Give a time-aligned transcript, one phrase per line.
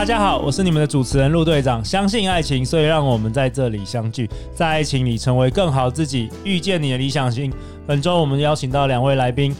[0.00, 1.84] 大家好，我是你们的主持人陆队长。
[1.84, 7.52] 相信爱情，所以让我们在这里相聚，在爱情里成为更好自己，遇见你的理想型。
[7.86, 9.54] 本周我们邀请到两位来宾，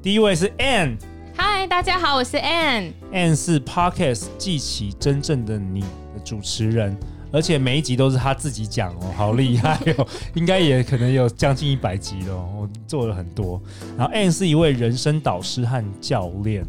[0.00, 0.96] 第一位是 Ann。
[1.34, 2.92] 嗨，大家好，我是 Ann。
[3.12, 6.96] Ann 是 Podcast 记起真正的你的主持人，
[7.32, 13.60] 而且每一集都是他自己讲哦，好厉害哦， 应该也可能有将近一百集了，我做了很多。
[13.98, 16.64] 然后 Ann 是一位人生导师和教练。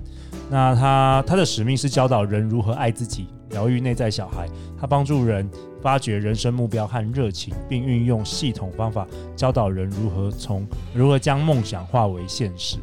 [0.51, 4.49] 那他他的使命是教导人如何爱自己，疗愈内在小孩。
[4.77, 5.49] 他帮助人
[5.81, 12.75] 发掘人生目标和热情，并运用系统方法教导人如何从如何将梦想化为现实。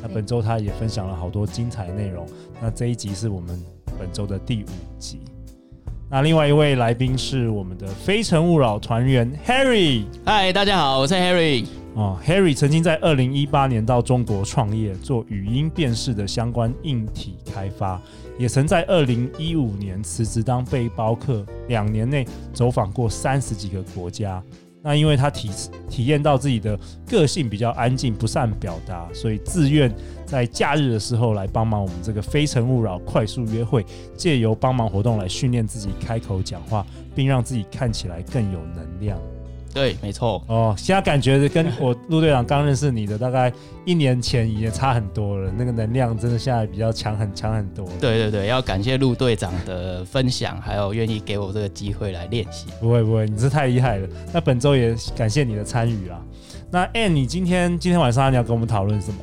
[0.00, 2.24] 那本周他也分享了好多精彩内容。
[2.62, 3.60] 那这一集是我们
[3.98, 5.20] 本周的第五集。
[6.08, 10.04] 那另外一位来宾是我们的非诚勿扰团员 Harry。
[10.24, 11.66] 嗨，大家好，我是 Harry。
[11.96, 17.98] 哦，Harry 曾经在二零一八年到中国创业，做语音辨识的相关硬体开发，
[18.38, 24.42] 也曾在二零一五年辞职当背包客，两年内走访过三十几个国家。
[24.82, 25.50] 那因为他体
[25.88, 29.90] 体验到自己的个性比较安静，不善表达，所以自愿
[30.26, 33.82] 在假日的时候来帮忙我们这个非诚勿扰快速约会，
[34.14, 39.18] 借由帮忙活动来训练自己开口讲话，并让自己看起来更有能量。
[39.76, 40.42] 对，没错。
[40.46, 43.52] 哦，现在感觉跟我陆队长刚认识你的大概
[43.84, 47.86] 一年前已经差很多了，那个能量真的现在比较强，很强很多。
[48.00, 52.68] 对对对，要感谢陆队长的分享，还有愿意给我这个机会来练习。
[52.80, 54.08] 不会不会，你是太厉害了。
[54.32, 56.18] 那本周也感谢你的参与啊。
[56.70, 59.18] 那 Ann，你今天今天晚上你要跟我们讨论什么？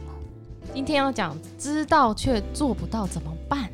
[0.72, 3.68] 今天要讲知道却做不到怎么办？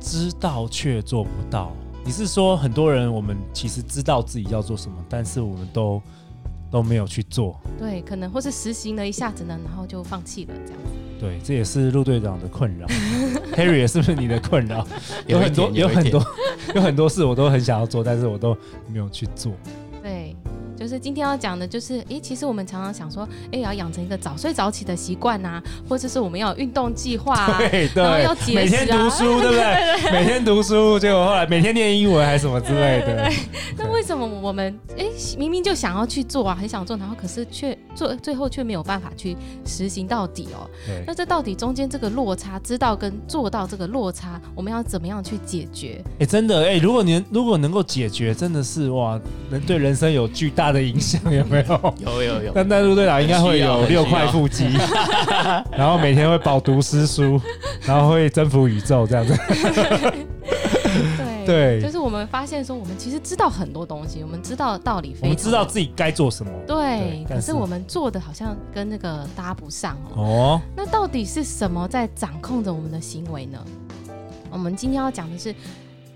[0.00, 1.70] 知道却做不到，
[2.04, 6.02] 你是说很多人我们其实知道自己要做什么，但是我们都。
[6.74, 10.90] 都没有去做，对，可能或是实行了一下子呢，然后就放弃了这样子。
[11.20, 12.88] 对，这也是陆队长的困扰。
[13.54, 14.84] Harry 也是不是你的困扰？
[15.28, 16.20] 有很多，有很多，
[16.74, 18.58] 有很多事我都很想要做，但是我都
[18.88, 19.52] 没有去做。
[20.84, 30.12] 就是今天要讲的，就是诶，其实我们常常想说，诶，要养成一个早睡早起的习惯呐，或者是我们要有运动计划啊，对对，然后要节食啊，每天读书， 对不对？
[30.12, 33.06] 每天读书，结果后来每天念英文还是什么之类的。
[33.06, 33.36] 对，对，对，
[33.78, 39.34] 那为什么我们诶明明就想要去做啊，很想做，然后可是却做最后却没有办法去
[39.64, 40.68] 实行到底哦？
[40.86, 41.02] 对。
[41.06, 46.04] 那这到底中间这个落差，知道跟做到这个落差，我们要怎么样去解决？
[46.18, 49.18] 哎，真的哎，如果你如果能够解决，真的是哇，
[49.48, 51.94] 能对人生有巨大的影响有没有？
[51.98, 52.52] 有有有。
[52.54, 54.66] 但但陆队长应该会有六块腹肌，
[55.76, 57.40] 然后每天会饱读诗书，
[57.82, 59.34] 然后会征服宇宙这样子。
[61.46, 61.46] 对
[61.78, 66.50] 对，就是我们发现说，我们其实知道很多东西，我们知道道理非常，我们知道自己该做什么。
[66.66, 70.22] 对，对，可是我们做的好像跟那个搭不上哦。
[70.22, 70.60] 哦。
[70.74, 73.58] 那到底是什么在掌控着我们的行为呢？
[74.50, 75.54] 我们今天要讲的是，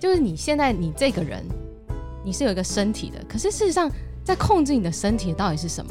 [0.01, 1.45] 就是你现在你这个人，
[2.25, 3.91] 你是有一个身体的，可是事实上。
[4.29, 5.91] 在控制你的身体到底是什么？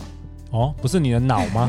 [0.51, 1.67] 哦，不是你的脑吗？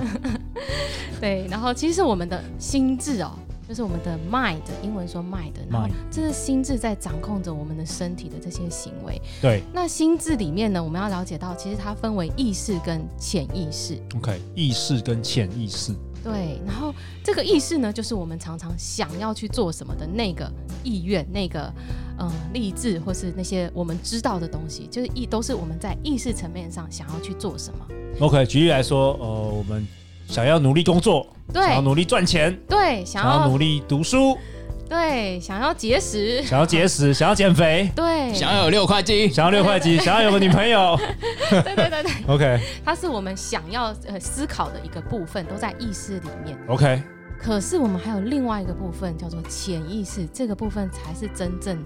[1.19, 3.31] 对，然后其实是我们的心智哦，
[3.67, 9.19] 就是我们的 mind，英文说 mind，然后这是心智在掌控着我们的身体的这些行为。
[9.41, 13.99] 对，那心智里面呢，我们要了解到，其实它分为意识跟潜意识。
[14.15, 15.94] OK，意识跟潜意识。
[16.23, 16.94] 对，然后
[17.25, 20.53] 这个意识呢，就是我们常常想要去做什么的那个
[20.85, 21.73] 意愿，那个
[22.19, 27.87] 呃励志，或是那些我们知道的东西，就是意都是我们在意识层面上想要去做什么。
[28.20, 29.87] OK，举例来说，呃，我们
[30.26, 34.37] 想要努力工作，对，想要努力赚钱，对，想要，想要努力读书。
[34.88, 40.99] 对，想要节食，想要节食，想要减肥， 对，想要有六块肌，想要六块肌，想要有个女朋友，
[41.50, 47.03] 对对对对，OK， 它是我们想要呃思考的一个部分，都在意识里面，OK。
[47.40, 51.79] 可是我们还有另外一个部分叫做潜意识，这个部分才是真正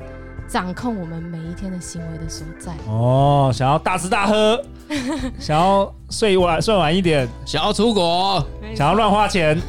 [0.49, 2.73] 掌控我们每一天的行为的所在。
[2.89, 4.63] 哦，想要大吃大喝，
[5.39, 8.45] 想要睡晚睡晚一点，想要出国，
[8.75, 9.61] 想要乱花钱。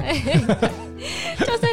[1.40, 1.68] 就是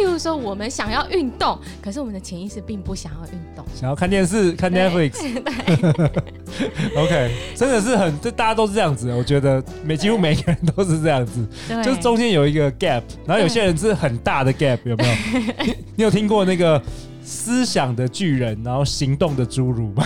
[0.00, 5.12] 譬如说，我们想要运动，可是我们的潜意识并不想要运动，想要看电视、看 Netflix。
[5.20, 9.12] 对， OK，真的是很，这大家都是这样子。
[9.12, 11.46] 我觉得每几乎每个人都是这样子，
[11.84, 15.14] 就是中间有一个 gap，然后有些人是很大的 gap，有没有？
[15.66, 16.82] 你， 你有听过那个？
[17.30, 20.04] 思想的巨人，然后行动的侏儒嘛，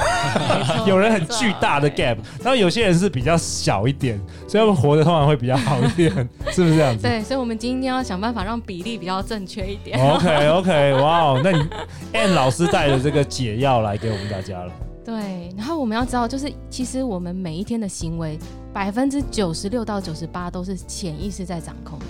[0.86, 6.10] 有人很巨大的 gap，然后有些人是比较小一点，所以他们活得通常会比较好一点，
[6.52, 7.02] 是不是这样子？
[7.02, 9.98] 对，所以我们今天要想办法让比例比较正确一点。
[10.14, 11.64] OK OK，哇哦，那你
[12.12, 14.70] Ann 老师带了这个解药来给我们大家了。
[15.02, 18.38] 对，然后我们要知道，就是其实我们每一天的行为，
[18.72, 22.06] 百分之九十六到九十八都是潜意识在掌控的。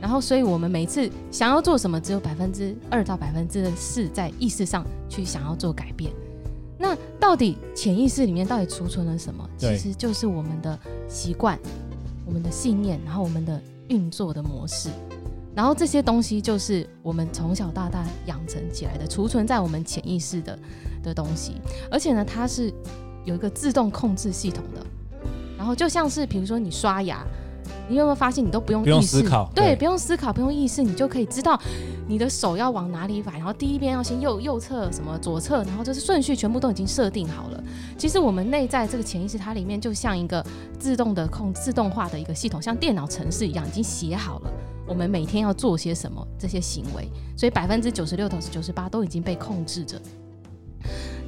[0.00, 6.12] 然后，所以我们每次想要做什么，只有百分之二到百分之四在意识上去想要做改变。
[6.78, 9.44] 那到底潜意识里面到底储存了什么？
[9.58, 10.78] 其实就是我们的
[11.08, 11.58] 习惯、
[12.24, 14.88] 我们的信念，然后我们的运作的模式。
[15.52, 20.56] 然后这些东西就是我们从小到大养成起来的，储存在我们潜意识的
[21.02, 21.54] 的东西。
[21.90, 22.72] 而且呢，它是
[23.24, 24.86] 有一个自动控制系统的。
[25.56, 27.26] 然后就像是比如说你刷牙。
[27.88, 31.58] 你有没有发现，你都不用意识，不用思考，对，对，不用思考，不用意识，你就可以知道
[32.06, 37.62] 你的手要往哪里摆，然后第一边要先右右侧，什么左侧，然后就是顺序，全部都已经设定好了。
[37.96, 40.44] 其实我们内在这个潜意识，它里面就像一个
[40.78, 44.50] 自动的控、自动化的一个系统，像电脑程式一样，已经写好了
[44.86, 50.00] 我们每天要做些什么这些行为，所以百分之九十六到九十八都已经被控制着。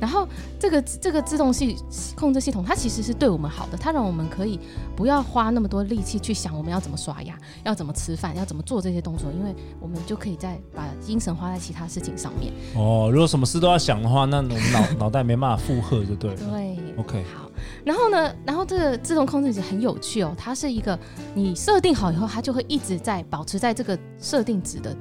[0.00, 0.26] 然后
[0.58, 1.76] 这个这个自动系
[2.16, 4.58] 控制系统，它其实是对我们好的，它让我们可以
[4.96, 12.52] 不要花那么多力气去想我们要怎么刷牙，要怎么吃饭，要怎么做这些动作，因为我们就可以再把精神花在其他事情上面。
[12.74, 16.36] 哦，如果什么事都要想的话，那我们脑脑袋没办法负荷，就对了。
[16.36, 17.22] 对，OK。
[17.34, 17.50] 好，
[17.84, 20.98] 然后呢，然后这个自动控制其实很有趣哦，它是一个
[21.34, 24.96] 你设定好以后，它就会一直在保持在这个设定值的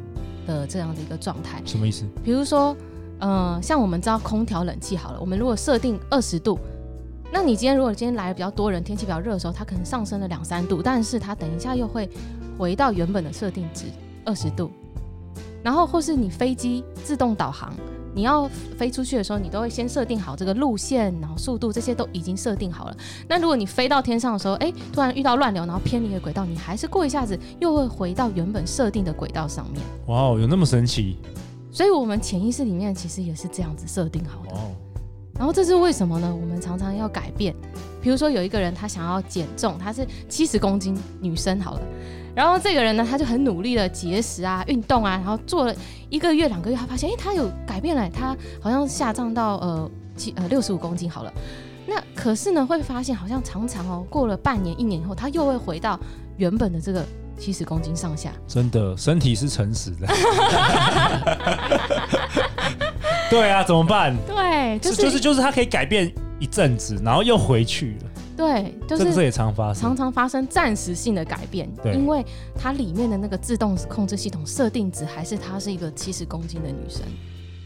[0.45, 1.61] 的这样的一个状态。
[1.65, 2.03] 什么意思？
[2.21, 2.75] 比如说。
[3.19, 6.57] 嗯、像我们知道空调冷气好了，我们如果设定二十度，
[7.31, 12.09] 那你今天如果今天来的比较多人，天气比较热的时候，它可能上升了两三度，但是它等一下又会
[12.57, 13.85] 回到原本的设定值
[14.25, 14.71] 二十度。
[15.61, 17.73] 然后或是你飞机自动导航，
[18.15, 22.95] 你要飞出去的时候，你都会先设定好这个路线，然后速度这些都已经设定好了。
[23.27, 29.81] 那如果你飞到天上的时候，哎，突然遇到乱流，然后偏离了轨道，你还是过一下子又会回到原本设定的轨道上面。
[30.07, 31.17] 哇哦，有那么神奇？
[31.71, 34.59] 所以，我们潜意识里面其实也是这样子设定好的。
[35.35, 36.35] 然后，这是为什么呢？
[36.35, 37.55] 我们常常要改变。
[38.01, 41.81] 比如说，有一个人他想要减重，他是七十公斤女生好了。
[42.35, 45.75] 然后，这个人呢，他就很努力的节食啊、运动啊，然后做了
[46.09, 51.31] 一个月、两个月，他发现，哎，他有改变了，他好像下降到呃七呃六十五公斤好了。
[51.87, 55.97] 那可是呢，会发现好像常常哦，过了半年、一年以后，他又会回到
[56.37, 57.05] 原本的这个。
[57.39, 60.07] 七十公斤上下，真的，身体是诚实的。
[63.29, 64.15] 对啊，怎么办？
[64.27, 68.09] 对，就是就是就是他可以改变一阵子，然后又回去了。
[68.35, 71.69] 对，就是这也常发生，常常发生暂时性的改变。
[71.83, 72.25] 对，因为
[72.57, 77.01] 它里面的那个自动控制系统设定值还是她是一个七十公斤的女生。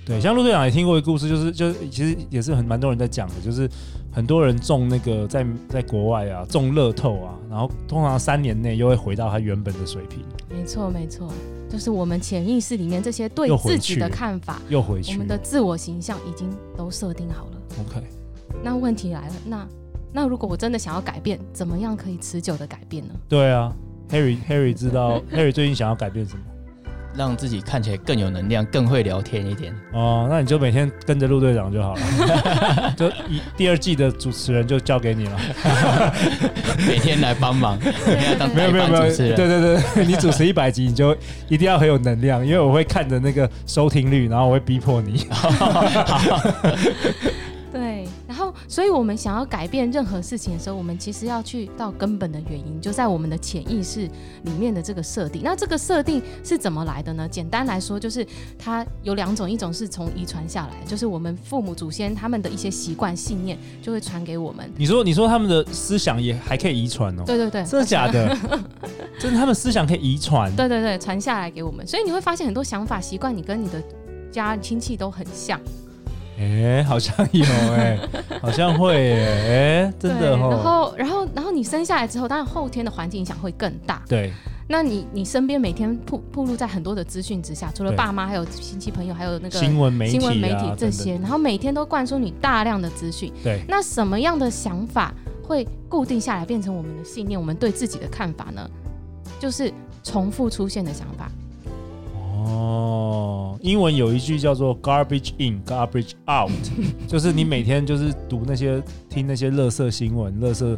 [0.05, 3.69] 对，像陆队长也听过一个故事，就是就是其实也是很蛮多人在讲的，就是
[4.11, 10.19] 很多人中那个在在国外啊中乐透啊，然后通常三年内又会回到他原本的水平。
[10.50, 11.31] 没错没错，
[11.69, 17.51] 就是我们潜意识里面这些对自己的看法，又回去，我们的自我形象已经都设定好了。
[17.79, 18.05] OK，
[18.62, 19.67] 那问题来了，那
[20.12, 23.13] 那如果我真的想要改变，怎么样可以持久的改变呢？
[23.27, 23.74] 对啊
[24.10, 26.43] ，Harry Harry 知道 Harry 最近想要改变什么？
[27.15, 30.27] 让自己看起来更有能量，更会聊天一点哦。
[30.29, 35.39] 那你就每天跟着陆队长就好了， 就一第二季的主持人就交给你了，
[36.88, 37.77] 每天来帮忙，
[38.08, 41.15] 每天当没有没有没有，对对对，你主持一百集，你就
[41.48, 45.27] 一定要很有能量，因为我会看着那个收听率，然后我会逼迫你。
[46.24, 47.34] 对。
[48.74, 54.10] 所以我们想要改变任何事情的时候，我们其实要去到根本的原因，就在我们的潜意识
[54.46, 55.44] 里面的这个设定。
[55.44, 57.30] 那这个设定是怎么来的呢？
[57.30, 58.25] 简单来说，就是
[58.58, 64.68] 它有两种，一种是从遗传下来，就是我们父母祖先他们的一些习惯信念就会传给我们。
[64.75, 67.24] 你说，你说他们的思想也还可以遗传哦？
[67.27, 68.36] 对对对，真的假的？
[69.20, 70.51] 真的，他们思想可以遗传？
[70.56, 71.86] 对对对，传下来给我们。
[71.86, 73.80] 所以你会发现很多想法习惯，你跟你的
[74.32, 75.62] 家亲戚都很像。
[76.38, 78.10] 哎、欸，好像有哎、欸，
[78.42, 80.50] 好像会哎、欸，真的哦。
[80.50, 84.02] 然后，然后，然后你生下来之后，当然后天的环境影响会更大。
[84.08, 84.34] 对，
[84.68, 93.32] 那你你身边每天铺铺露在很多的资讯之下，除了爸妈，还有亲戚朋友，还有那个新闻媒体、新闻媒体这些，然后每天都灌输你大量的资讯。
[93.44, 95.13] 对，那什么样的想法
[95.48, 97.40] 会固定下来，变成我们的信念？
[97.40, 98.68] 我们对自己的看法呢？
[99.40, 99.72] 就是
[100.04, 101.30] 重复出现的想法。
[102.45, 106.51] 哦，英文有一句叫做 “garbage in, garbage out”，
[107.07, 110.77] 就是你每天就是读那些、听那些垃圾新闻、垃圾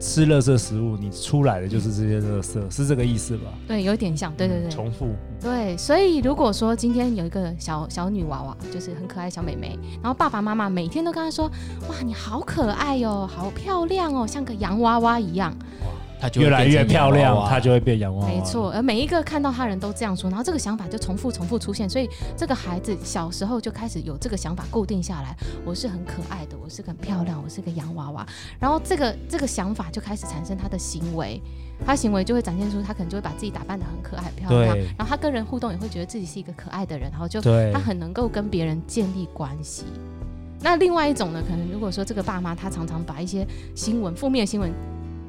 [0.00, 3.52] 吃垃圾食物，你出来的就是这些垃圾，是这个意思吧？
[3.66, 5.08] 对，有点像，对对对，重复。
[5.40, 11.50] 对，所以如果说今天有一个小小女娃娃，就是很可爱小美眉，然后爸爸妈妈每天都跟她说
[11.88, 15.52] ：“哇，你好可爱哟，好漂亮哦，像个洋娃娃一样。”
[16.20, 18.28] 他就越来越漂亮，他就会变洋娃娃。
[18.28, 25.36] 没错，而每一个看到他人都这样说，然后这个想法就重复重复出现，所以这个孩子小时候就开始有这个想法固定下来。
[25.64, 28.26] 我是很可爱的，我是很漂亮，我是个洋娃娃。
[28.58, 31.40] 然后这个这个想法就开始产生他的行为，
[31.86, 34.76] 他行为就会展现出他可能就会把自己打扮的很可爱、很漂亮。
[34.96, 37.40] 然后他跟人互动也会觉得自己是一个可爱的人，然后就
[37.72, 39.84] 他很能够跟别人建立关系。
[40.60, 43.46] 那另外一种呢，可能如果说这个爸妈他常常把一些
[43.76, 44.72] 新闻、负面新闻。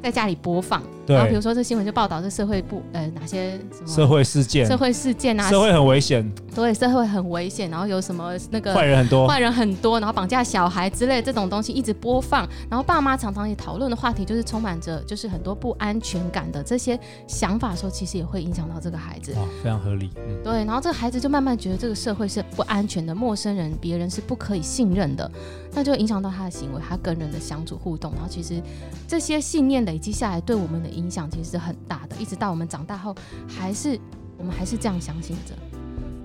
[0.02, 0.82] 在家里播放，
[1.16, 25.30] 然后比如说这新闻就报道这社会不呃哪些什么社会事件，社会事件啊，社会很危险，对，社会很危险，然后有什么那个坏人很多，坏人很多，然后绑架小孩之类这种东西一直播放，然后爸妈常常也讨论的话题就是充满着就是很多不安全感的这些想法的时候，其实也会影响到这个孩子，哇，非常合理，嗯，对，然后这个孩子就慢慢觉得这个社会是不安全的，陌生人、别人是不可以信任的，
[25.74, 28.62] 那就影响到他的行为，他跟人的相处互动，然后其实
[29.06, 30.70] 这些信念累积下来对我。
[30.70, 33.16] 我们的影响其实是很大的，一直到我们长大后，
[33.48, 33.98] 还是
[34.38, 35.56] 我们还是这样相信着。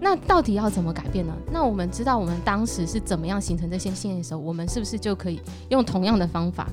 [0.00, 1.32] 那到底要怎么改变呢？
[1.50, 5.40] 那我们知道我们当时是怎么样形成这些信念的时候，我们是不是就可以
[5.70, 6.68] 用同样的方法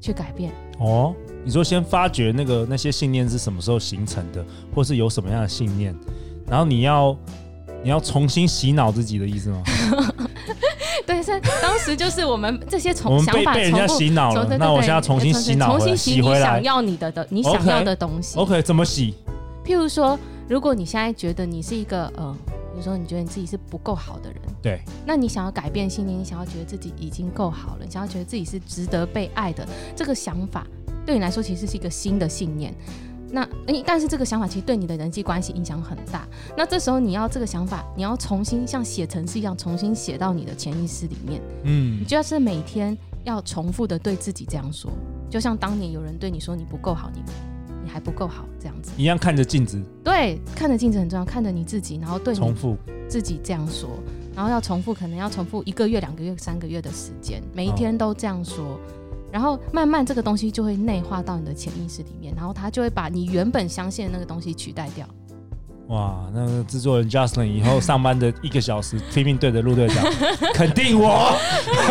[0.00, 0.50] 去改变？
[0.78, 4.42] 哦，你说先发掘那个那些信念是什么时候形成的，
[4.74, 5.94] 或是有什么样的信念，
[6.46, 7.14] 然后你要
[7.82, 9.62] 你要重新洗脑自己的意思吗？
[11.24, 18.38] 对，是当时就是我们这些从想法被人家洗脑了，那我现在重新洗脑，重新洗你想要你的的你想要的东西。
[18.38, 19.14] OK，怎么洗？
[19.64, 29.66] 譬如说，如果你现在觉得你是一个呃，比如说你觉得你自己是不够好的人，对，那你想要改变信念，你想要觉得自己已经够好了，你想要觉得自己是值得被爱的，
[29.96, 30.66] 这个想法
[31.06, 32.74] 对你来说其实是一个新的信念。
[33.34, 33.48] 那
[33.84, 36.24] 但是这个想法其实对你的人际关系影响很大。
[36.56, 41.42] 那这时候你要这个想法，你要重新像写程式一样重新写到你的潜意识里面。
[41.64, 44.88] 嗯，你就要是每天要重复的对自己这样说，
[45.28, 47.22] 就像当年有人对你说你不够好，你
[47.82, 48.92] 你还不够好这样子。
[48.96, 49.82] 一样看着镜子。
[50.04, 52.76] 对，看着镜子很重要，看着你自己，然后对你重复
[53.08, 53.90] 自己这样说，
[54.32, 58.64] 然后要重复，可能要重复一个月、两个月、三个月的时间，每一天都这样说。
[58.64, 58.80] 哦
[59.34, 65.04] 然后慢慢这个东西就会内化到你的潜意识里面，然后它就会把你原本相信的那个东西取代掉。
[65.88, 70.02] 哇，那个制作人 Justin 以后上班的一个小时拼命对着陆队长
[70.54, 71.36] 肯定我，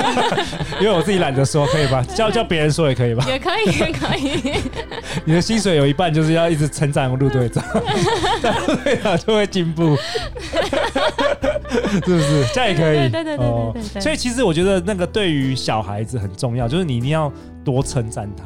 [0.82, 2.04] 因为我自己懒得说，可以吧？
[2.16, 3.24] 叫叫别人说也可以吧？
[3.30, 4.54] 也可以，也可以。
[5.26, 7.64] 你的薪水有一半就是要一直称赞陆队长，
[8.68, 9.96] 陆队长就会进步。
[11.92, 13.10] 是不是这样也可以？
[13.10, 14.02] 对对对对对。
[14.02, 17.32] 所以其实我觉得那个对于小孩子很重要，就是你一定要
[17.64, 18.44] 多称赞他，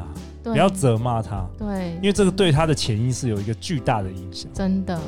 [0.50, 1.42] 不要责骂他。
[1.58, 4.50] 对，因为这个对他的潜意识有一个巨大的影响。
[4.52, 4.98] 真的。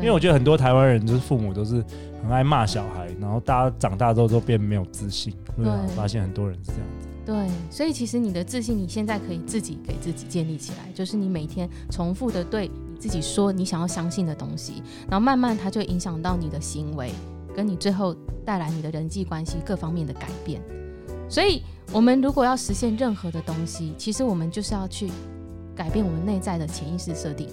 [0.00, 1.84] 因为我觉得很多台湾人就是父母都是
[2.22, 5.32] 很爱骂小孩，然后大家长大之后都变没有自信。
[5.56, 5.66] 对。
[5.94, 7.08] 发现很多人是这样子。
[7.26, 17.10] 对，所以其实你的自信，你现在可以自己给自己建立起来，就是你每天重复的对你自己说你想要相信的东西，然后慢慢它就影响到你的行为。
[17.52, 18.14] 跟你最后
[18.44, 20.62] 带来你的人际关系各方面的改变，
[21.28, 21.60] 所以
[21.92, 25.10] 我们如果要实现任何的东西，其实我们就是要去
[25.74, 27.48] 改变我们内在的潜意识设定。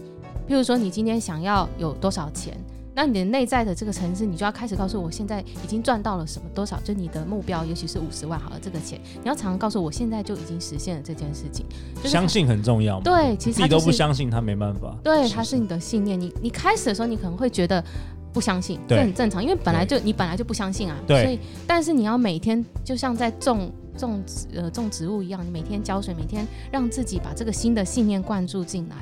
[0.48, 2.58] 譬如说，你今天想要有多少钱，
[2.96, 11.66] 那你的内在的这个层次，你就要开始告诉我，现在已经赚到了什么多少，就你的目标，也许是五十万好了，这个钱你要常常告诉我，现在就已经实现了这件事情。
[11.96, 13.00] 就是、相信很重要。
[13.01, 14.96] 对，其实、就是、自己都不相信，他没办法。
[15.04, 16.20] 对，它是你的信念。
[16.20, 17.84] 你你开始的时候，你可能会觉得。
[18.34, 20.96] 不相信，这很正常，因为本来就你本来就不相信啊。
[21.08, 21.24] 对。
[21.24, 24.22] 所以，但是你要每天就像在种种
[24.54, 28.96] 呃种植物一样，你每天浇水，每天让自己把这个新的信念灌注进来，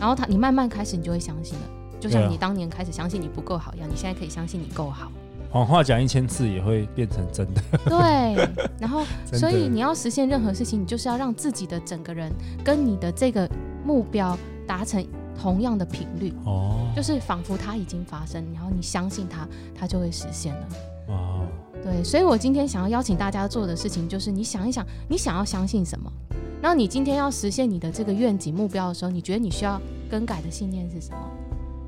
[0.00, 1.64] 然后他你慢慢开始，你就会相信了。
[2.00, 5.10] 就像你当年开始相信你不够好一样，你现在可以相信你够好。
[5.50, 7.62] 谎话讲一千次也会变成真的。
[7.84, 8.48] 对。
[8.78, 12.32] 然后， 所以你要实现任何事情，你就是要让自己的整个人
[12.64, 13.48] 跟你的这个
[13.84, 15.04] 目标达成。
[15.34, 20.68] 同样的频率哦，就是仿佛它已经发生，然后你相信它，它就会实现了。
[21.08, 21.40] 哦，
[21.82, 26.12] 对，所以我今天想要邀请大家做的事情，就是你想一想，你想要相信什么？
[26.62, 29.78] 然后你今天要实现你的这个愿景目标的时候，你觉得你需要
[30.08, 31.18] 更改的信念是什么？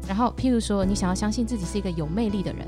[0.08, 2.66] 然后，譬如说，你想要相信自己是一个有魅力的人，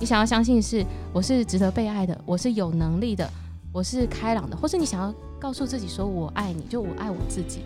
[0.00, 0.82] 你想要相信是
[1.12, 3.30] 我是值得被爱的，我是有能力的，
[3.70, 7.60] 我是开朗的，或是你想要告诉自己说我爱你，就我爱我自己。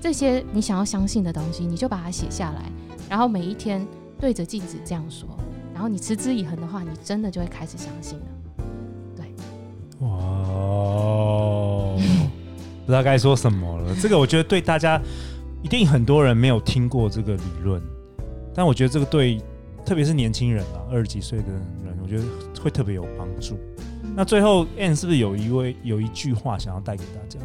[0.00, 2.70] 这些你想要相信的东西，你就把它写下来，
[3.08, 3.86] 然后每一天
[4.18, 5.28] 对着镜子这样说，
[5.72, 8.24] 然后你持之以恒的话，你真的就会开始相信了。
[9.16, 9.26] 对，
[10.06, 10.18] 哇，
[12.90, 13.96] 知道该说什么了。
[14.02, 15.00] 这个我觉得对大家
[15.62, 17.80] 一定很多人没有听过这个理论，
[18.54, 19.40] 但我觉得这个对
[19.86, 21.46] 特别是年轻人啊，二十几岁的
[21.84, 22.24] 人，我觉得
[22.62, 23.54] 会特别有帮助。
[24.02, 27.38] 嗯、那最后 Ann 是不是有一位有一句话想要带给大家？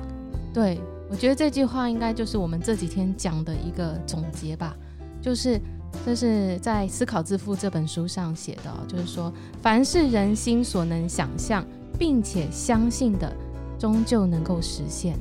[0.53, 4.75] 对，我觉得这句话应该就是我们这几天讲的一个总结吧，
[5.21, 5.61] 就是。
[6.05, 11.65] 这是在《思考致富》这本书上写的，就是说，凡是人心所能想象
[11.97, 13.33] 并且相信的，
[13.79, 15.17] 终究能够实现。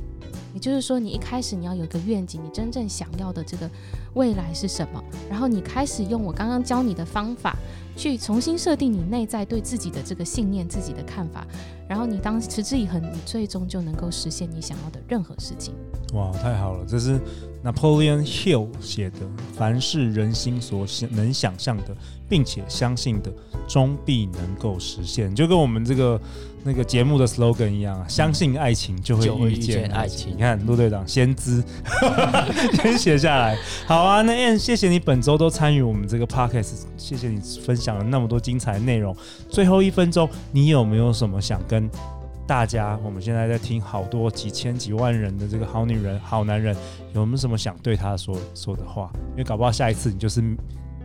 [0.55, 3.69] 也就是说，你一开始你要有一个愿景，你真正想要的这个
[4.13, 5.03] 未来是什么？
[5.29, 7.53] 然后你开始用我刚刚教你的方法，
[7.97, 11.45] 去重新设定你内在对自己的这个信念、自己的看法。
[11.87, 15.73] 然后你当持之以恒，你最终就能够实现你想要的任何事情。
[16.13, 16.85] 哇，太好了！
[16.87, 17.19] 这是
[17.63, 19.17] Napoleon Hill 写的
[19.55, 21.95] ：“凡是人心所想能想象的，
[22.29, 23.31] 并且相信的，
[23.67, 26.21] 终必能够实现。”就跟我们这个
[26.63, 30.31] 那个节目的 slogan 一样啊，相信爱情就会遇见爱情。
[30.37, 31.61] 你看，陆队长先知
[32.81, 33.57] 先写下来。
[33.85, 39.13] 好啊，那 Ann，谢谢你本周都参与我们这个 podcast，谢谢你分享了那么多精彩的内容。
[39.49, 41.89] 最后一分钟，你有没有什么想跟？
[42.47, 46.75] 大家，我们现在在听好多几千几万人的这个好女人、好男人，
[47.11, 49.09] 有没有什么想对他说说的话？
[49.31, 50.43] 因为搞不好下一次你就是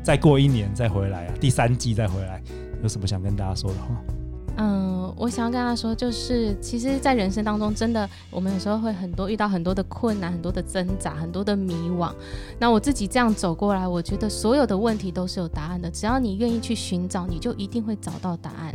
[0.02, 2.42] 再过一年再回来啊，第三季再回来，
[2.82, 3.86] 有什么想跟大家说的话？
[4.58, 12.12] 嗯，我想要跟他说，就是其实，在人生当中，真的我们有时候会很多遇到很多的困难、很多的挣扎、很多的迷惘。
[12.58, 18.74] 那我自己这样走过来，我觉得所有的问题都是有答案的，只要你愿意去寻找，你就一定会找到答案。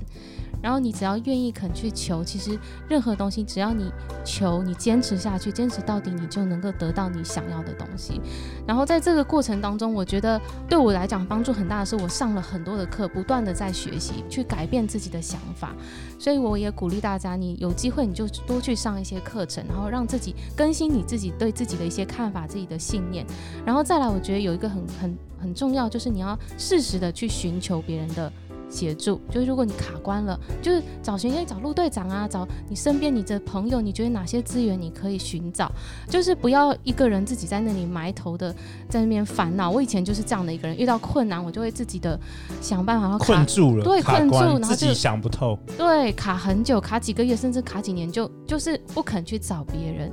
[0.65, 2.57] 然后你只要愿意肯去求，其实
[2.89, 3.91] 任何东西，只要你
[4.23, 8.19] 求，你坚持下去，坚持到底，你就能够得到你想要的东西。
[8.65, 15.71] 然后在这个过程当中，我觉得对我来讲帮助很大的是，我上了很多的课，不断的在学习，去改变自己的想法。
[16.17, 23.23] 所以我也鼓励大家，你有机会你就多去上一些课程，然后让自己更新你自己对自己的一些看法、自己的信念。
[23.63, 28.33] 然后再来，我觉得有一个很很很重要，就是你要适时的去寻求别人的。
[28.75, 35.71] 协助，就是如果你卡关了，就是找寻，可以找陆队长啊，找你身边你的朋友，你觉得哪些资源你可以寻找？
[36.09, 38.53] 就是不要一个人自己在那里埋头的
[38.89, 39.71] 在那边烦恼。
[39.71, 42.19] 我以前就是这样的一个人，遇到困难我就会自己的
[42.61, 50.11] 想办法，然后困住了，对，困住，然后自己想不透，对，卡很久，卡几个月，甚至卡几年，就就是不肯去找别人。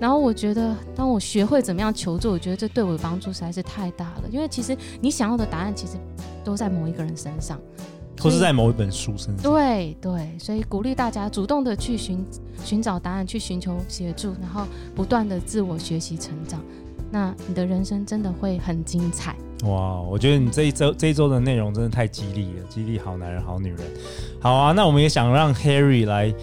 [0.00, 4.24] 然后我觉得，当我学会怎么样求助，我觉得这对我的帮助实在是太大了。
[4.28, 5.92] 因为其实你想要的答案，其实
[6.42, 7.58] 都在某一个人身上，
[8.20, 9.42] 或是在某一本书身上。
[9.42, 12.24] 对对，所以鼓励大家主动的去寻
[12.64, 16.60] 寻找答案，去寻求协助，然后不断的自我学习成长。
[17.10, 19.36] 那你的人生真的会很精彩。
[19.64, 23.78] 哇，我觉得你这一周这一周的内容真的太激励了，激励好男人好女人。
[24.40, 26.34] 好啊，那我们也想让 Harry 来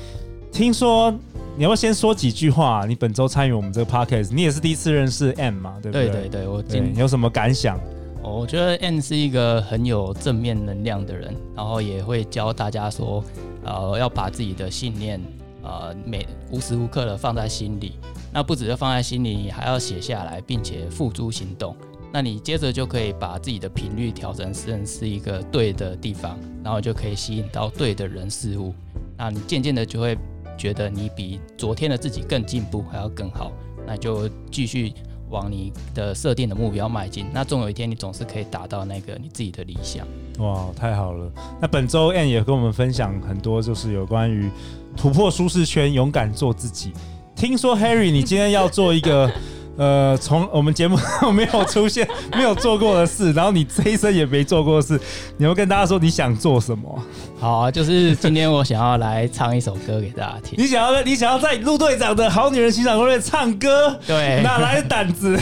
[0.52, 1.14] 听说。
[1.58, 2.86] 你要不要先说几句话？
[2.88, 5.76] 你本周参与我们这个 podcast，你也是第一次认识 Ann 嘛？
[5.82, 6.08] 对不对？
[6.08, 7.78] 对对对，我今你有什么感想？
[8.24, 13.24] 我觉得 N 是一个很有正面能量的人，然后也会教大家说，
[13.64, 15.20] 呃，要把自己的信念，
[15.64, 17.94] 呃，每无时无刻的放在心里。
[18.32, 21.76] 那不只是放在心里，你还要写下来，并且付诸行动。
[22.14, 28.74] 那你接着就可以把自己的频率调整成是一个对的地方，然后就可以吸引到对的人事物。
[29.18, 30.18] 那你渐渐的就会。
[30.58, 33.52] 觉得你比昨天的自己更进步，还要更好，
[33.88, 34.94] 那就继续
[35.32, 37.26] 往你的设定的目标迈进。
[37.34, 40.06] 那总有一天，你总是可以达到那个你自己的理想。
[40.38, 41.32] 哇，太好了！
[41.60, 44.48] 那本周 Ann 也跟我们分享很多，就是有关于
[44.96, 46.92] 突破舒适圈，勇敢做自己。
[47.36, 49.32] 听说 Harry，你今天要做一个。
[49.78, 50.98] 呃，从我们节目
[51.34, 55.00] 没有出现、没有做过的事，然后你这一生也没做过的事，
[55.38, 57.04] 你要跟大家说你想做什么？
[57.40, 60.54] 好啊，就是今天我想要来唱一首歌给大家听。
[60.58, 63.98] 你想要你想要在陆队长的好女人欣赏攻略唱歌？
[64.06, 65.40] 对，哪来的胆子？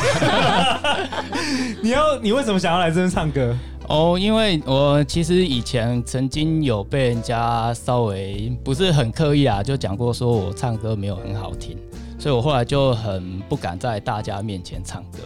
[1.82, 3.56] 你要你为什么想要来这边唱歌？
[3.88, 11.76] 哦，因为我其实以前曾经有被人家稍微不是很刻意啊，就讲过说我唱歌没有很好听。
[12.20, 15.20] 所以我后来就很不敢在大家面前唱歌，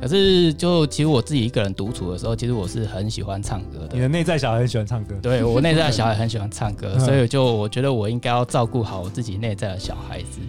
[0.00, 3.94] 可是就其实我自己一个人独处的时候，其实我是很喜欢唱歌的。
[3.94, 5.14] 你的内在小孩很喜欢唱歌？
[5.22, 10.40] 对，我内在的小孩很喜欢唱歌， 所以就我觉得我应该要照顾好我自己内在的小孩子。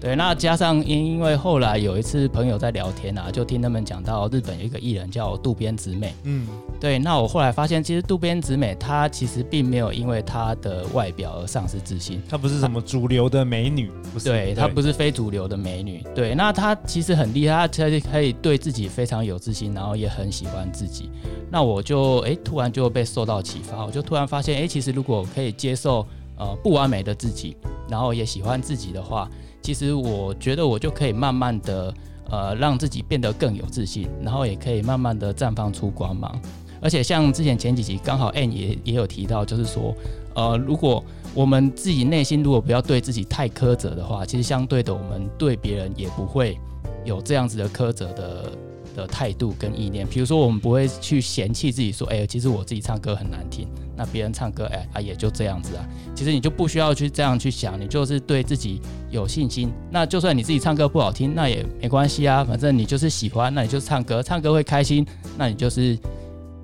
[0.00, 6.48] 对，那加上因因为后来有一次朋友在聊天啊，就听他们讲到日本有一个艺人叫渡边直美，嗯，
[6.80, 21.10] 对，那我后来发现，其实渡边直美她其实并没有因为她的外表而丧失自信，她不是什么主流的美女，不是，对，她不是非主流的美女，对，那她其实很厉害，她可以对自己非常有自信，然后也很喜欢自己，
[21.50, 26.06] 那我就哎突然就被受到启发，我就突然发现，哎，其实如果可以接受
[26.38, 27.54] 呃不完美的自己，
[27.86, 29.28] 然后也喜欢自己的话。
[29.62, 31.94] 其实我觉得我就可以慢慢的，
[32.30, 36.40] 呃，让自己变得更有自信，然后也可以慢慢的绽放出光芒。
[36.82, 39.94] 而且像之前前几集刚好 Ann 也也有提到，就是说，
[40.34, 46.58] 呃，如果我们自己内心如果不要对自己太苛责的话，其实相对的，我们对别人也不会
[47.04, 48.52] 有这样子的苛责的
[48.96, 50.06] 的态度跟意念。
[50.06, 53.68] 比如说，我们不会去嫌弃自己说，哎，其实我自己唱歌很难听。
[53.94, 55.86] 那别人唱歌，哎啊，也就这样子啊。
[56.14, 59.72] 其实你就不需要去这样去想，你就是对自己有信心。
[59.90, 62.44] 那就算你自己唱歌不好听，那也没关系啊。
[62.44, 65.98] 反正你就是喜欢，那你就是唱歌，唱歌会开心，那你就是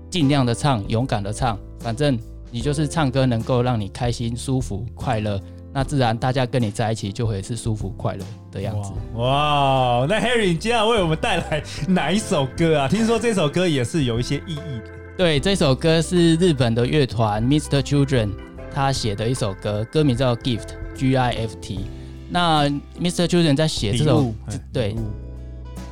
[0.09, 1.59] 尽量的唱，勇敢的唱。
[1.81, 2.19] 反正
[2.51, 5.41] 你就是唱歌能够让你开心、舒服、快乐，
[5.73, 8.93] 那自然大家跟你在一起就会是舒服、快乐的样子。
[9.15, 12.89] 哇，哇，那 Harry，你今天要为我们带来哪一首歌啊？
[12.89, 14.91] 听说这首歌也是有一些意义的。
[15.17, 17.81] 对，这首歌是日本的乐团 Mr.
[17.81, 18.31] Children
[18.73, 21.87] 他写的一首歌，歌名叫 Gift，G I F T。
[22.29, 22.69] 那
[23.01, 23.27] Mr.
[23.27, 24.33] Children 在写这首，
[24.73, 24.95] 对，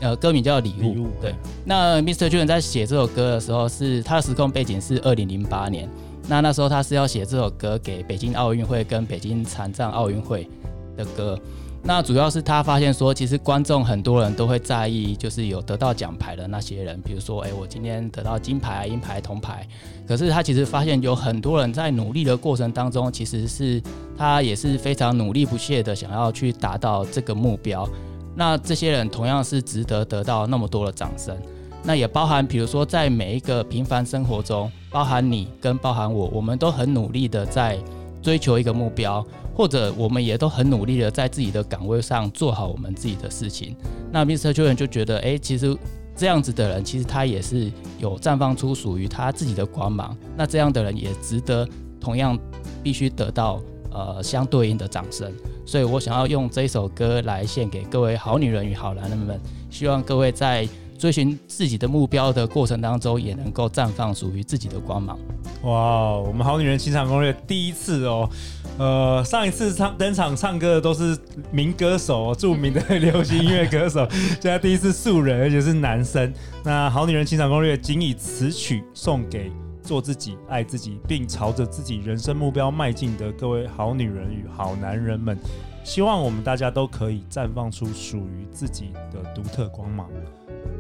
[0.00, 1.08] 呃，歌名叫礼物。
[1.20, 2.28] 对，那 Mr.
[2.28, 5.88] Children 在写这首歌的时候是，是他的时空背景是二零零八年。
[6.26, 10.48] 那那时候他是要写这首歌给北京奥运会跟北京残障奥运会
[10.96, 11.38] 的歌。
[11.86, 19.68] 那主要是他发现说，其实观众很多人都会在意，就是有得到奖牌的那些人，比如说，哎，我今天得到金牌、银牌、铜牌。
[20.08, 23.82] 可是他其实发现有很多人在努力的过程当中，其实是
[24.16, 27.86] 他也是非常努力不懈的想要去达到这个目标。
[28.34, 31.36] 那这些人同样是值得得到那么多的掌声。
[31.82, 37.78] 那也包含，比如说在每一个平凡生活中，包含你跟包含我，我们都很努力的在
[38.22, 39.22] 追求一个目标。
[39.54, 43.76] 或者我们也都很努力的在自己的岗位上做好我们自己的事情。
[44.10, 44.52] 那 Mr.
[44.52, 45.76] Joe 就觉得，哎，其实
[46.16, 50.16] 这样子的人，其实他也是有绽放出属于他自己的光芒。
[50.36, 51.66] 那这样的人也值得
[52.00, 52.38] 同样
[52.82, 55.32] 必须得到呃相对应的掌声。
[55.64, 59.40] 所以我想要用这首歌来献给各位好女人与好男人们，
[59.70, 65.18] 希望各位在追寻自己的目标的过程当中，也能够绽放属于自己的光芒。
[65.62, 68.28] 哇，我们好女人情场攻略第一次哦。
[68.76, 71.16] 呃，上一次唱登场唱歌的都是
[71.52, 76.32] 名歌手，著名的流行音乐歌手，现在第一次素人，而且是男生。
[76.64, 85.38] 那好女人情场攻略仅以此曲送给做自己、爱自己，并朝着自己人生目标迈进的各位好女人与好男人们。
[85.84, 90.08] 希望我们大家都可以绽放出属于自己的独特光芒。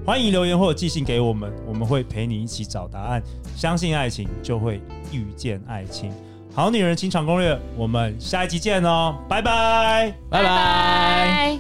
[0.04, 3.22] 欢迎留言或寄信给我们，我们会陪你一起找答案。
[3.54, 4.80] 相信爱情，就会
[5.12, 6.10] 遇见爱情。
[6.53, 11.59] 好女人情场攻略，我们下一集见哦，拜拜，拜拜。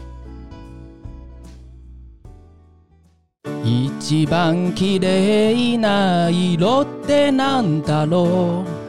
[3.63, 8.79] 一番綺丽な色ってなんだろう。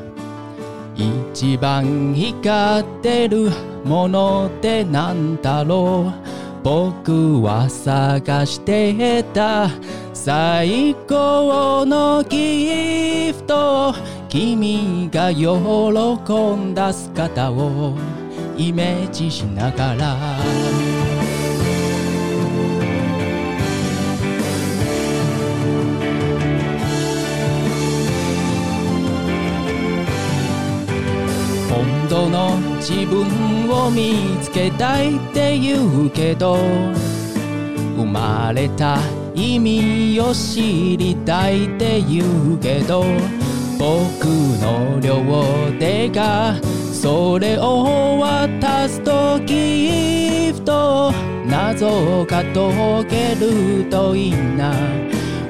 [1.33, 3.50] 一番光ってる
[3.85, 6.12] ものってなんだろ
[6.64, 6.66] う。
[6.66, 9.68] 仆は探してた
[10.12, 13.94] 最高のギフト。
[14.29, 15.45] 君が喜
[16.55, 17.95] んだ姿を
[18.57, 20.15] イメージしながら。
[31.69, 36.57] 本当の自分を见つけたいって言うけど
[37.97, 38.97] 生まれた
[39.33, 43.03] 意味を知りたいって言うけど
[43.77, 45.21] 仆の両
[45.77, 46.55] 手が
[46.93, 51.13] それを渡すとギフト
[51.45, 54.73] 谜が解けるといいな。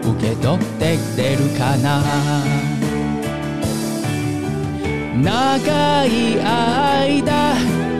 [0.01, 2.01] 受け取ってくれるかな？
[5.23, 7.23] 长い间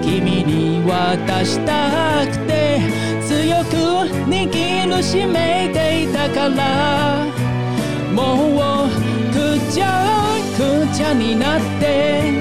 [0.03, 2.79] 君に渡したくて
[3.21, 3.75] 强く
[4.29, 7.25] 握るしめていたから。
[8.13, 8.57] もう
[9.75, 12.31] ちゃくちゃになって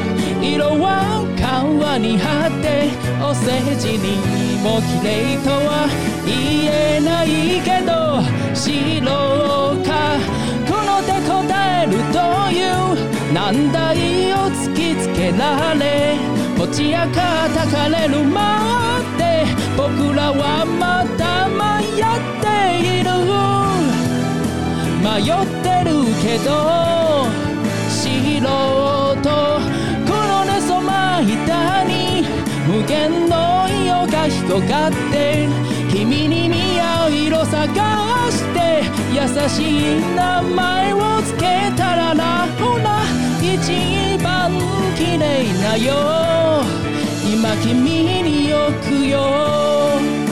[0.41, 4.23] 色は川に张ってお世辞に
[4.63, 5.91] も綺丽とは
[6.25, 8.23] 言えないけど
[8.55, 9.11] 白
[9.83, 10.15] か
[10.63, 11.43] 黒で答
[11.83, 12.23] えると
[12.55, 16.15] いう难题を突きつけられ
[16.57, 19.45] 持ち上がたかれるまで
[19.77, 23.74] 仆らはまた迷っている。
[25.05, 25.25] 迷っ
[25.63, 25.91] てる
[26.23, 27.27] けど
[27.91, 29.61] 白と
[30.07, 32.25] 黒で染ま板に
[32.67, 35.47] 无限の色が広がって
[35.93, 37.67] 君に似合う色探
[38.31, 38.83] して
[39.15, 43.03] 优しい名前をつけたらなほら
[43.43, 44.53] 一番
[44.97, 46.65] 綺丽なよ。
[47.31, 50.24] 今君によくよ。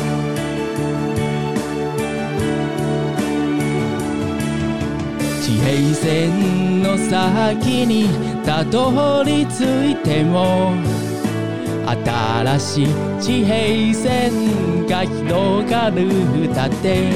[5.73, 8.07] 平线の先に
[8.45, 10.75] たどり着いても
[11.87, 12.87] 新しい
[13.19, 17.13] 地平线が広がるだって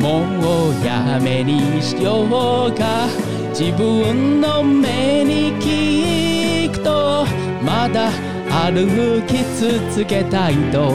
[0.00, 0.24] も
[0.70, 3.06] うやめにしようか。
[3.50, 7.24] 自分の目に闻くと
[7.62, 8.10] まだ
[8.50, 10.92] 歩き続けたいと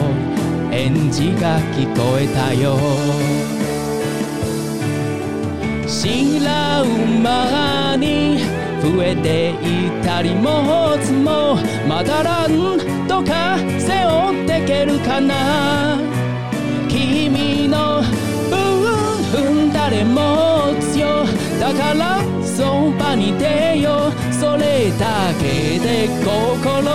[0.70, 3.57] 返事が闻こえたよ。
[6.00, 8.38] 知らう间に
[8.80, 11.56] 増えていたりもつも
[11.88, 15.98] まだなんとか背负ってけるかな。
[16.88, 18.02] 君の
[18.48, 21.26] 分谁も强
[21.58, 26.92] だからそばに出よそれだけで心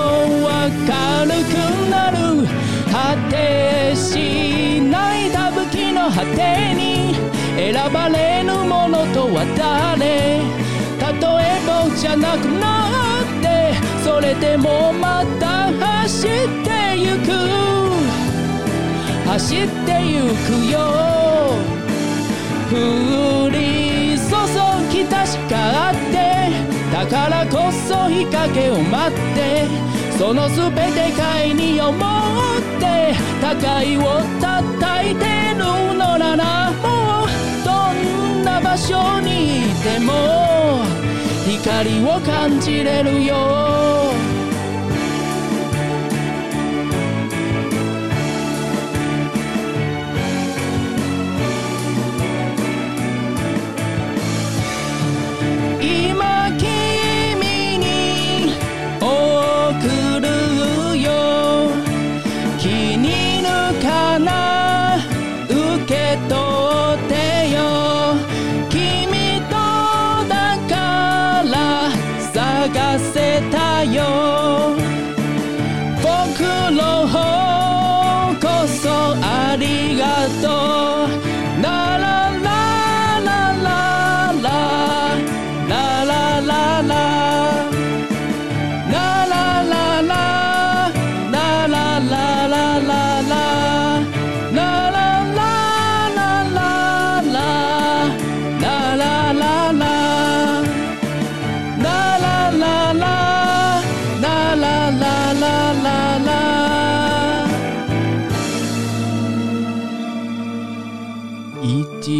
[0.48, 2.48] は軽くなる。
[2.90, 9.46] 果てしないたぶきの果てに选ばれぬものとは
[9.96, 10.04] 谁
[11.00, 12.90] 例えばじゃなくな
[13.22, 16.30] ってそれでもまた走っ
[16.64, 17.34] てゆく。
[19.26, 21.14] 走ってゆくよ。
[22.72, 24.36] 降り注
[24.92, 25.16] ぎ确
[25.48, 26.14] かあって
[26.92, 29.68] だからこそ日阴を待って
[30.18, 32.02] その全て贝に思っ
[32.80, 36.93] て高いを叩いてるのなら
[38.74, 40.84] 場所にいても
[41.48, 44.43] 光を感じれるよ。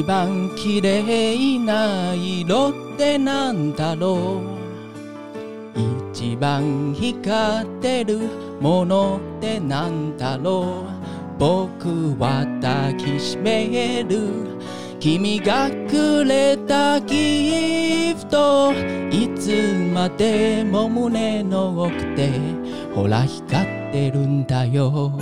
[0.04, 4.42] 一番綺丽な色ってなんだろ
[5.74, 6.12] う？
[6.12, 8.20] 一番光ってる
[8.60, 10.84] ものってなんだろ
[11.40, 11.42] う？
[11.42, 14.58] 仆は抱きしめる
[15.00, 18.74] 君がくれたギフト。
[19.10, 22.42] いつまでも胸の奥で
[22.94, 25.14] ほら光ってるんだよ。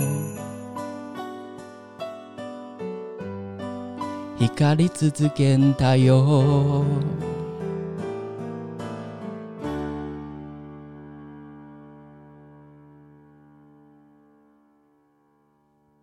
[4.42, 6.84] 怒り続けんだよ。